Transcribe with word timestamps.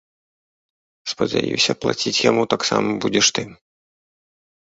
Спадзяюся, 1.11 1.71
плаціць 1.85 2.21
яму 2.29 2.43
таксама 2.53 2.89
будзеш 3.05 3.25
ты! 3.39 3.43